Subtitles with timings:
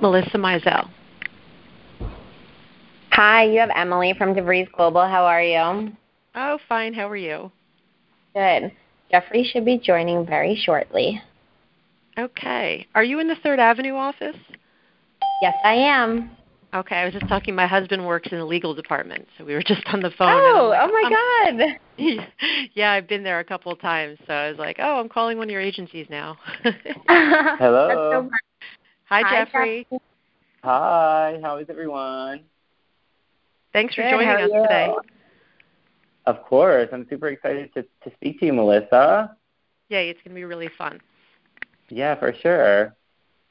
[0.00, 0.88] Melissa Mizell.
[3.12, 5.02] Hi, you have Emily from DeVries Global.
[5.02, 5.92] How are you?
[6.34, 6.94] Oh, fine.
[6.94, 7.50] How are you?
[8.34, 8.72] Good.
[9.10, 11.20] Jeffrey should be joining very shortly.
[12.18, 12.86] Okay.
[12.94, 14.36] Are you in the Third Avenue office?
[15.42, 16.30] Yes, I am.
[16.72, 17.54] Okay, I was just talking.
[17.54, 20.30] My husband works in the legal department, so we were just on the phone.
[20.30, 22.28] Oh, like, oh my God!
[22.74, 25.36] yeah, I've been there a couple of times, so I was like, "Oh, I'm calling
[25.36, 26.38] one of your agencies now."
[27.58, 28.30] Hello.
[29.10, 29.86] So Hi, Hi, Jeffrey.
[29.90, 30.00] Jeffrey.
[30.62, 31.40] Hi.
[31.42, 32.44] How is everyone?
[33.72, 34.62] Thanks for Good, joining us you?
[34.62, 34.88] today.
[36.26, 36.88] Of course.
[36.92, 39.36] I'm super excited to, to speak to you, Melissa.
[39.88, 41.00] Yay, it's going to be really fun.
[41.88, 42.94] Yeah, for sure.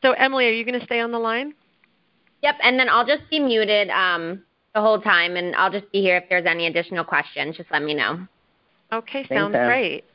[0.01, 1.53] So, Emily, are you going to stay on the line?
[2.41, 6.01] Yep, and then I'll just be muted um, the whole time, and I'll just be
[6.01, 7.57] here if there's any additional questions.
[7.57, 8.25] Just let me know.
[8.93, 9.65] Okay, Thanks, sounds Em.
[9.65, 10.05] great.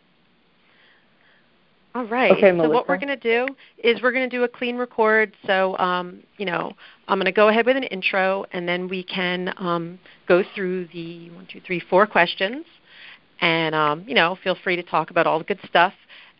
[1.95, 2.33] All right.
[2.33, 2.71] Okay, Melissa.
[2.71, 3.47] so what we're going to do
[3.79, 5.33] is we're going to do a clean record.
[5.47, 6.73] So, um, you know,
[7.07, 10.89] I'm going to go ahead with an intro, and then we can um, go through
[10.89, 12.65] the one, two, three, four questions,
[13.41, 15.93] and um, you know, feel free to talk about all the good stuff.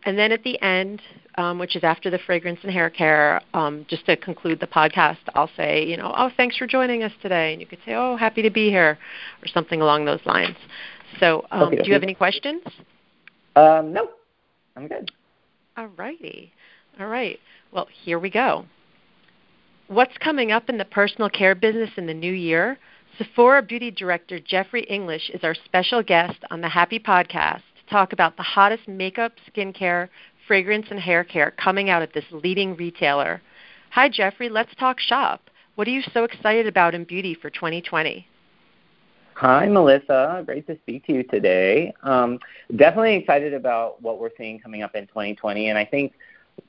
[0.03, 1.01] And then at the end,
[1.35, 5.17] um, which is after the fragrance and hair care, um, just to conclude the podcast,
[5.35, 8.17] I'll say, you know, oh, thanks for joining us today, and you could say, oh,
[8.17, 8.99] happy to be here,
[9.41, 10.57] or something along those lines.
[11.19, 12.61] So, um, Okay, do you have any questions?
[13.55, 14.09] Um, no,
[14.75, 15.11] I'm good.
[15.77, 16.53] All righty.
[16.99, 17.39] All right.
[17.71, 18.65] Well, here we go.
[19.87, 22.77] What's coming up in the personal care business in the new year?
[23.17, 28.13] Sephora Beauty Director Jeffrey English is our special guest on the Happi Podcast to talk
[28.13, 30.09] about the hottest makeup, skincare,
[30.47, 33.41] fragrance, and hair care coming out at this leading retailer.
[33.91, 34.49] Hi, Jeffrey.
[34.49, 35.49] Let's talk shop.
[35.75, 38.27] What are you so excited about in beauty for 2020?
[39.37, 40.43] Hi, Melissa.
[40.45, 41.93] Great to speak to you today.
[42.03, 42.39] Um,
[42.77, 45.67] definitely excited about what we're seeing coming up in 2020.
[45.67, 46.13] And I think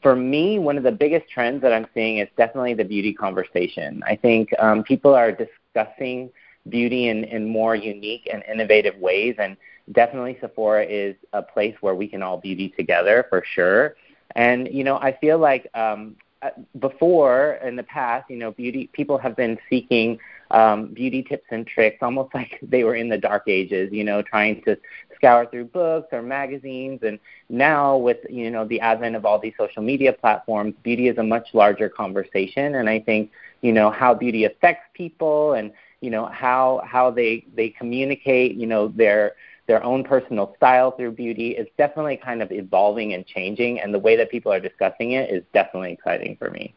[0.02, 4.02] for me, one of the biggest trends that I'm seeing is definitely the beauty conversation.
[4.04, 6.28] I think um, people are discussing
[6.68, 9.36] beauty in, in more unique and innovative ways.
[9.38, 9.56] And
[9.92, 13.94] definitely Sephora is a place where we can all beauty together for sure.
[14.34, 16.50] And, you know, I feel like um, uh,
[16.80, 20.18] before in the past, you know, beauty people have been seeking
[20.50, 24.22] um, beauty tips and tricks, almost like they were in the dark ages, you know,
[24.22, 24.76] trying to
[25.14, 27.00] scour through books or magazines.
[27.02, 27.18] And
[27.48, 31.22] now, with you know the advent of all these social media platforms, beauty is a
[31.22, 32.76] much larger conversation.
[32.76, 33.30] And I think
[33.62, 38.66] you know how beauty affects people, and you know how how they they communicate, you
[38.66, 39.34] know their
[39.66, 43.80] their own personal style through beauty is definitely kind of evolving and changing.
[43.80, 46.74] And the way that people are discussing it is definitely exciting for me.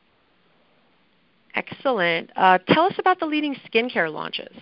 [1.55, 2.31] Excellent.
[2.35, 4.55] Uh, tell us about the leading skincare launches.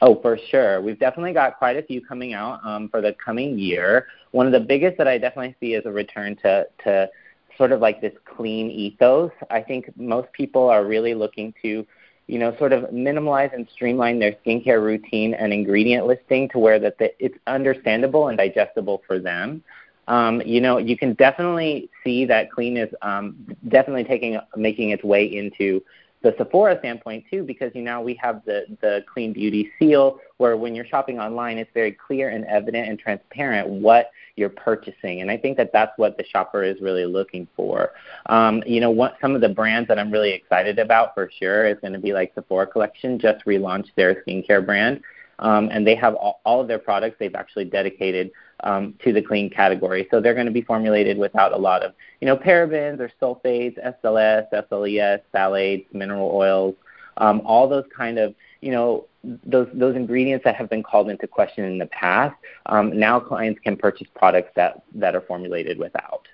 [0.00, 0.80] Oh, for sure.
[0.80, 4.06] We've definitely got quite a few coming out um, for the coming year.
[4.32, 7.08] One of the biggest that I definitely see is a return to, to
[7.56, 9.30] sort of like this clean ethos.
[9.50, 11.86] I think most people are really looking to,
[12.26, 16.78] you know, sort of minimalize and streamline their skincare routine and ingredient listing to where
[16.80, 19.62] that the, it's understandable and digestible for them.
[20.08, 23.36] Um, you know, you can definitely see that clean is um,
[23.68, 25.82] definitely taking making its way into
[26.24, 30.56] the Sephora standpoint too, because you know we have the the clean beauty seal, where
[30.56, 35.30] when you're shopping online, it's very clear and evident and transparent what you're purchasing, and
[35.30, 37.92] I think that that's what the shopper is really looking for.
[38.26, 41.66] Um, you know, what some of the brands that I'm really excited about for sure
[41.66, 45.02] is going to be like Sephora Collection just relaunched their skincare brand,
[45.38, 48.30] um, and they have all, all of their products they've actually dedicated
[48.60, 50.06] um, to the clean category.
[50.10, 53.78] So they're going to be formulated without a lot of, you know, parabens or sulfates,
[54.04, 56.74] SLS, SLES, phthalates, mineral oils,
[57.18, 59.06] um, all those kind of, you know,
[59.44, 62.34] those those ingredients that have been called into question in the past.
[62.66, 66.28] Um, now clients can purchase products that that are formulated without.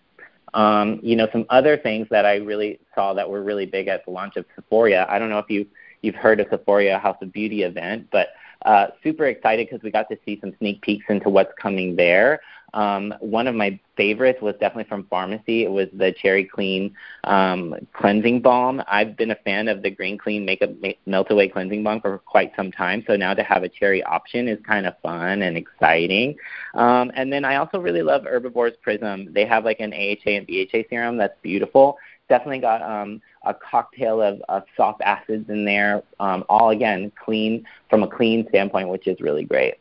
[0.55, 4.05] Um, you know, some other things that I really saw that were really big at
[4.05, 5.07] the launch of Sephora.
[5.09, 5.67] I don't know if you
[6.03, 8.29] you've heard of Sephora House of Beauty event, but
[8.65, 12.41] uh, super excited because we got to see some sneak peeks into what's coming there.
[12.73, 15.63] Um, one of my favorites was definitely from Farmacy.
[15.65, 18.83] It was the Cherry Clean um, cleansing balm.
[18.87, 20.71] I've been a fan of the Green Clean Makeup
[21.07, 23.03] Melt Away cleansing balm for quite some time.
[23.07, 26.37] So now to have a cherry option is kind of fun and exciting.
[26.75, 29.33] Um, and then I also really love Herbivore's Prism.
[29.33, 31.99] They have like an AHA and BHA serum that's beautiful.
[32.29, 36.03] Definitely got um, a cocktail of, of soft acids in there.
[36.19, 39.75] Um, all again clean from a clean standpoint, which is really great.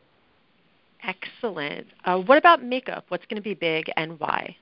[1.02, 1.86] Excellent.
[2.04, 3.06] Uh, what about makeup?
[3.08, 4.56] What's going to be big and why?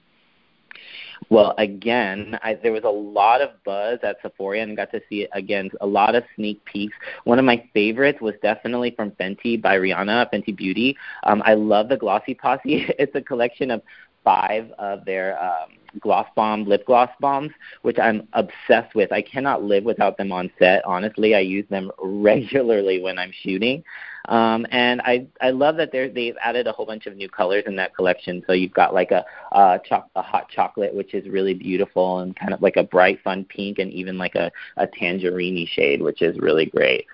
[1.31, 5.27] Well, again, I, there was a lot of buzz at Sephora and got to see
[5.33, 6.97] again a lot of sneak peeks.
[7.25, 10.97] One of my favorites was definitely from Fenty by Rihanna, Fenty Beauty.
[11.25, 12.87] Um, I love the Glossy Posse.
[12.99, 13.83] It's a collection of
[14.25, 15.71] five of their um,
[16.01, 17.53] gloss bomb lip gloss bombs,
[17.83, 19.13] which I'm obsessed with.
[19.13, 20.85] I cannot live without them on set.
[20.85, 23.85] Honestly, I use them regularly when I'm shooting.
[24.29, 27.77] Um, and I I love that they've added a whole bunch of new colors in
[27.77, 28.43] that collection.
[28.47, 32.37] So you've got like a uh, cho- a hot chocolate, which is really beautiful, and
[32.37, 36.21] kind of like a bright, fun pink, and even like a a tangerine shade, which
[36.21, 37.07] is really great.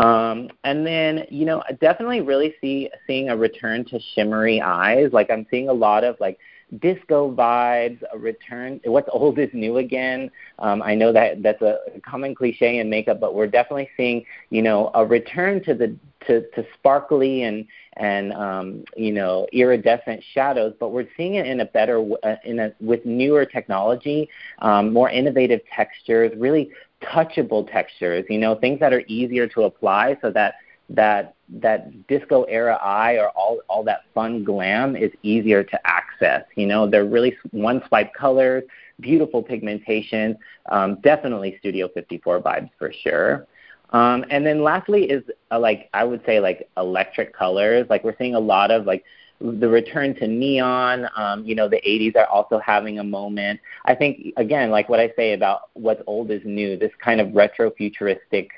[0.00, 5.12] Um, and then, you know, definitely really see seeing a return to shimmery eyes.
[5.12, 6.38] Like I'm seeing a lot of like
[6.78, 8.80] disco vibes, a return.
[8.84, 10.30] What's old is new again.
[10.58, 14.62] Um, I know that that's a common cliche in makeup, but we're definitely seeing, you
[14.62, 15.96] know, a return to the
[16.26, 21.60] to, to sparkly and and um, you know iridescent shadows, but we're seeing it in
[21.60, 24.28] a better uh, in a with newer technology,
[24.60, 26.70] um, more innovative textures, really
[27.02, 30.54] touchable textures, you know, things that are easier to apply so that
[30.90, 36.44] that that disco era eye or all all that fun glam is easier to access.
[36.56, 38.64] You know, they're really one swipe colors,
[39.00, 40.36] beautiful pigmentation,
[40.70, 43.46] um, definitely Studio 54 vibes for sure.
[43.90, 47.86] Um, and then lastly is uh, like I would say like electric colors.
[47.88, 49.04] Like we're seeing a lot of like
[49.40, 51.08] the return to neon.
[51.16, 53.60] Um, you know, the 80s are also having a moment.
[53.86, 57.34] I think, again, like what I say about what's old is new, this kind of
[57.34, 58.50] retro futuristic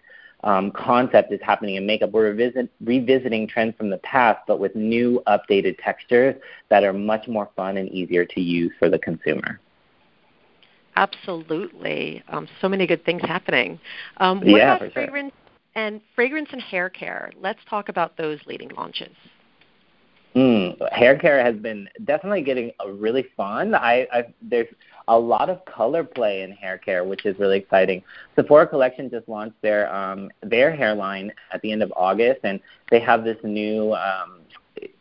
[0.45, 2.11] um, concept is happening in makeup.
[2.11, 6.35] We're revisit, revisiting trends from the past, but with new, updated textures
[6.69, 9.61] that are much more fun and easier to use for the consumer.
[10.97, 12.23] Absolutely.
[12.29, 13.79] Um, so many good things happening.
[14.19, 15.83] Um, what yeah, about fragrance sure.
[15.83, 17.31] and fragrance and hair care?
[17.41, 19.15] Let's talk about those leading launches.
[20.35, 23.75] Mm, hair care has been definitely getting really fun.
[23.75, 24.69] I, I there's
[25.09, 28.03] a lot of color play in hair care, which is really exciting.
[28.35, 32.99] Sephora Collection just launched their um, their hairline at the end of August, and they
[33.01, 34.41] have this new um,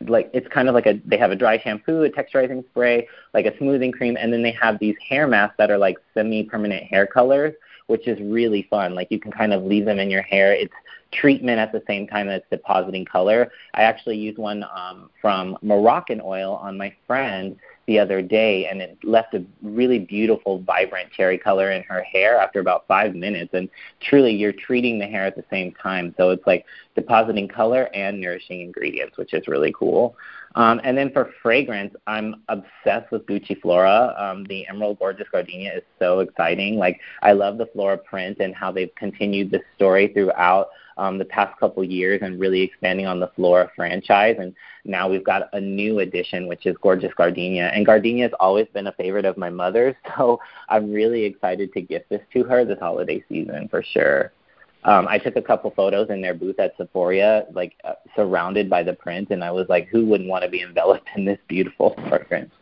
[0.06, 3.46] like it's kind of like a they have a dry shampoo, a texturizing spray, like
[3.46, 7.06] a smoothing cream, and then they have these hair masks that are like semi-permanent hair
[7.06, 7.54] colors,
[7.86, 8.94] which is really fun.
[8.94, 10.52] Like you can kind of leave them in your hair.
[10.52, 10.74] It's
[11.12, 13.50] treatment at the same time as depositing color.
[13.74, 17.56] I actually used one um, from Moroccanoil on my friend
[17.86, 22.38] the other day, and it left a really beautiful, vibrant cherry color in her hair
[22.38, 23.50] after about five minutes.
[23.54, 23.68] And
[24.00, 26.14] truly, you're treating the hair at the same time.
[26.16, 26.64] So it's like
[26.94, 30.16] depositing color and nourishing ingredients, which is really cool.
[30.54, 34.14] Um, and then for fragrance, I'm obsessed with Gucci Flora.
[34.18, 36.76] Um, the Emerald Gorgeous Gardenia is so exciting.
[36.76, 41.24] Like I love the Flora print and how they've continued this story throughout um, the
[41.24, 44.36] past couple years and really expanding on the Flora franchise.
[44.38, 44.54] And
[44.84, 47.70] now we've got a new addition, which is Gorgeous Gardenia.
[47.74, 51.80] And Gardenia has always been a favorite of my mother's, so I'm really excited to
[51.80, 54.32] gift this to her this holiday season for sure.
[54.84, 58.82] Um, I took a couple photos in their booth at Sephora, like uh, surrounded by
[58.82, 61.94] the print, and I was like, who wouldn't want to be enveloped in this beautiful
[62.08, 62.52] fragrance?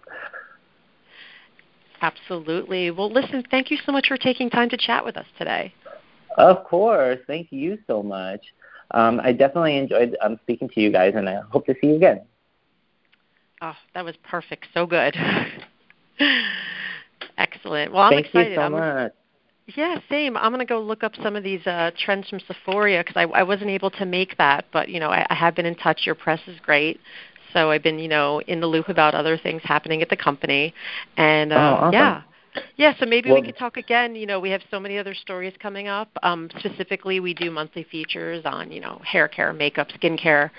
[2.03, 2.91] Absolutely.
[2.91, 5.75] Well, listen, thank you so much for taking time to chat with us today.
[6.37, 7.19] Of course.
[7.27, 8.41] Thank you so much.
[8.93, 11.97] Um, I definitely enjoyed um, speaking to you guys, and I hope to see you
[11.97, 12.23] again.
[13.63, 14.67] Oh, that was perfect.
[14.75, 15.17] So good.
[17.39, 17.93] Excellent.
[17.93, 18.51] Well, I'm Thank excited.
[18.51, 19.13] you so I'm, much.
[19.77, 20.37] Yeah, same.
[20.37, 23.43] I'm gonna go look up some of these uh, trends from Sephora because I, I
[23.43, 26.03] wasn't able to make that, but you know I, I have been in touch.
[26.07, 27.01] Your press is great,
[27.53, 30.75] so I've been you know in the loop about other things happening at the company,
[31.17, 31.93] and uh, oh, awesome.
[31.93, 32.23] yeah.
[32.77, 34.15] Yeah, so maybe well, we could talk again.
[34.15, 36.09] You know, we have so many other stories coming up.
[36.23, 40.51] Um, specifically, we do monthly features on, you know, hair care, makeup, skincare,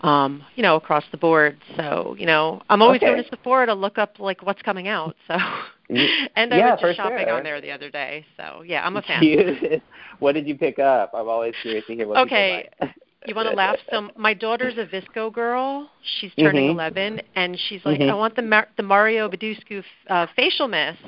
[0.00, 1.58] um, you know, across the board.
[1.76, 3.06] So, you know, I'm always okay.
[3.06, 5.14] going to Sephora to look up like what's coming out.
[5.26, 5.34] So,
[6.36, 7.36] and I yeah, was just shopping sure.
[7.36, 8.24] on there the other day.
[8.36, 9.82] So, yeah, I'm a fan.
[10.18, 11.12] What did you pick up?
[11.14, 12.68] I'm always curious to hear what okay.
[13.26, 13.76] you want to laugh?
[13.90, 15.88] So my daughter's a VSCO girl.
[16.18, 16.80] She's turning mm-hmm.
[16.80, 18.10] 11, and she's like, mm-hmm.
[18.10, 20.98] I want the Mar- the Mario Badescu uh, facial mist.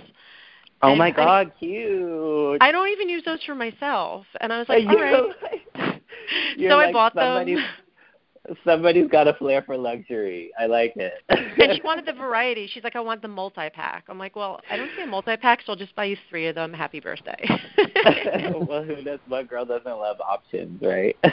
[0.82, 2.58] Oh and my God, I, cute!
[2.62, 5.22] I don't even use those for myself, and I was like, all right.
[6.58, 7.66] so I bought somebody's, them.
[8.64, 10.50] Somebody's got a flair for luxury.
[10.59, 11.12] I like it.
[11.28, 12.69] and she wanted the variety.
[12.73, 14.04] She's like, I want the multi pack.
[14.09, 16.47] I'm like, well, I don't see a multi pack, so I'll just buy you three
[16.49, 16.73] of them.
[16.73, 17.49] Happy birthday.
[18.66, 19.21] well, who does?
[19.28, 21.16] What girl doesn't love options, right?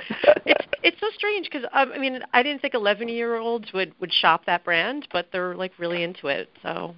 [0.45, 3.93] it's it's so strange because um, I mean, I didn't think 11 year olds would
[4.00, 6.50] would shop that brand, but they're like really into it.
[6.62, 6.95] So.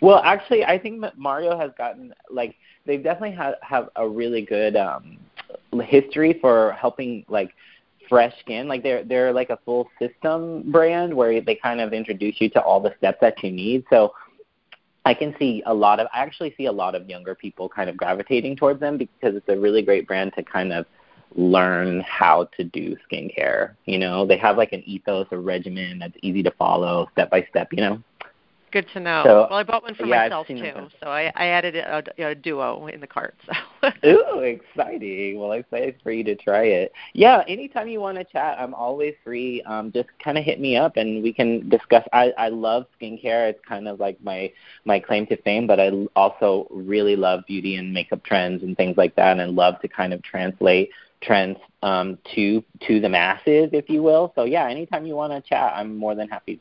[0.00, 4.76] well, actually, I think Mario has gotten like they definitely have have a really good
[4.76, 5.18] um
[5.82, 7.50] history for helping like
[8.08, 8.68] fresh skin.
[8.68, 12.62] Like they're they're like a full system brand where they kind of introduce you to
[12.62, 13.84] all the steps that you need.
[13.90, 14.14] So
[15.04, 17.90] I can see a lot of I actually see a lot of younger people kind
[17.90, 20.86] of gravitating towards them because it's a really great brand to kind of
[21.36, 23.74] learn how to do skincare.
[23.86, 27.46] You know, they have like an ethos, a regimen that's easy to follow step by
[27.50, 28.02] step, you know.
[28.74, 29.22] Good to know.
[29.24, 30.90] So, well, I bought one for yeah, myself too, them.
[31.00, 33.36] so I, I added a, a duo in the cart.
[33.46, 33.88] So.
[34.04, 35.38] Ooh, exciting!
[35.38, 36.92] Well, i excited for you to try it.
[37.12, 39.62] Yeah, anytime you want to chat, I'm always free.
[39.62, 42.02] Um, just kind of hit me up and we can discuss.
[42.12, 43.48] I I love skincare.
[43.48, 44.50] It's kind of like my
[44.84, 48.96] my claim to fame, but I also really love beauty and makeup trends and things
[48.96, 50.90] like that, and I love to kind of translate
[51.20, 54.32] trends um, to to the masses, if you will.
[54.34, 56.58] So yeah, anytime you want to chat, I'm more than happy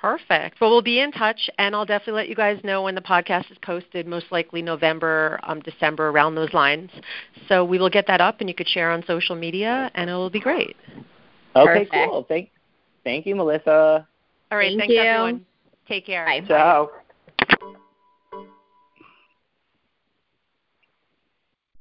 [0.00, 0.60] Perfect.
[0.60, 3.50] Well, we'll be in touch, and I'll definitely let you guys know when the podcast
[3.50, 6.90] is posted, most likely November, um, December, around those lines.
[7.48, 10.14] So we will get that up, and you could share on social media, and it
[10.14, 10.74] will be great.
[11.54, 11.92] Okay, Perfect.
[11.92, 12.24] cool.
[12.28, 12.50] Thank,
[13.04, 14.06] thank you, Melissa.
[14.50, 14.70] All right.
[14.70, 15.00] Thank thanks, you.
[15.00, 15.44] everyone.
[15.86, 16.24] Take care.
[16.24, 16.40] Bye.
[16.46, 16.90] Ciao.